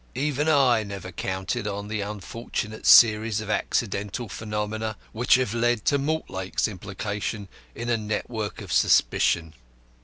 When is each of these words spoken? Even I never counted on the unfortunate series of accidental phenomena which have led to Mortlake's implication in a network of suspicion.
Even 0.15 0.49
I 0.49 0.81
never 0.81 1.11
counted 1.11 1.67
on 1.67 1.87
the 1.87 2.01
unfortunate 2.01 2.87
series 2.87 3.39
of 3.39 3.51
accidental 3.51 4.29
phenomena 4.29 4.97
which 5.11 5.35
have 5.35 5.53
led 5.53 5.85
to 5.85 5.99
Mortlake's 5.99 6.67
implication 6.67 7.47
in 7.75 7.87
a 7.87 7.97
network 7.97 8.61
of 8.63 8.73
suspicion. 8.73 9.53